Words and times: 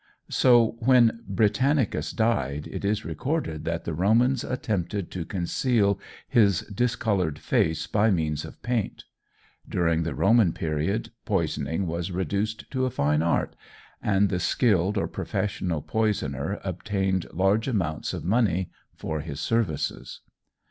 So 0.31 0.77
when 0.79 1.23
Britannicus 1.29 2.09
died, 2.11 2.65
it 2.65 2.83
is 2.83 3.05
recorded 3.05 3.65
that 3.65 3.83
the 3.85 3.93
Romans 3.93 4.43
attempted 4.43 5.11
to 5.11 5.23
conceal 5.25 5.99
his 6.27 6.61
discoloured 6.61 7.37
face 7.37 7.85
by 7.85 8.09
means 8.09 8.43
of 8.43 8.59
paint. 8.63 9.03
During 9.69 10.01
the 10.01 10.15
Roman 10.15 10.53
period, 10.53 11.11
poisoning 11.25 11.85
was 11.85 12.09
reduced 12.11 12.71
to 12.71 12.85
a 12.87 12.89
fine 12.89 13.21
art, 13.21 13.55
and 14.01 14.29
the 14.29 14.39
skilled 14.39 14.97
or 14.97 15.07
professional 15.07 15.83
poisoner 15.83 16.59
obtained 16.63 17.31
large 17.31 17.67
amounts 17.67 18.11
of 18.11 18.23
money 18.25 18.71
for 18.95 19.19
his 19.21 19.39
services. 19.39 20.21